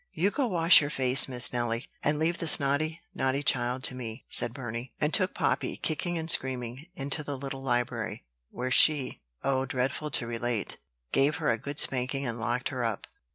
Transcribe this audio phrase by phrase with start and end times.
[0.13, 4.25] "You go wash your face, Miss Nelly, and leave this naughty, naughty child to me,"
[4.29, 9.65] said Burney; and took Poppy, kicking and screaming, into the little library, where she oh,
[9.67, 10.77] dreadful to relate!
[11.11, 13.05] gave her a good spanking, and locked her up.